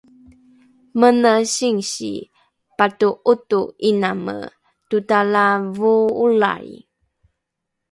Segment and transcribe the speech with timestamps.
[0.99, 2.11] mene singsi
[2.77, 4.37] pato’oto’iname
[4.89, 6.71] totalavoo’olrai